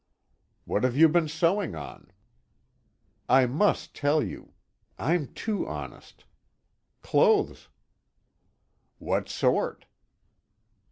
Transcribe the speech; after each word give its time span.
"What 0.65 0.83
have 0.83 0.97
you 0.97 1.07
been 1.07 1.27
sewing 1.27 1.75
on?" 1.75 2.09
"I 3.29 3.45
must 3.45 3.93
tell 3.93 4.23
you. 4.23 4.53
(I'm 4.97 5.27
too 5.35 5.67
honest.) 5.67 6.25
Clothes." 7.03 7.69
"What 8.97 9.29
sort?" 9.29 9.85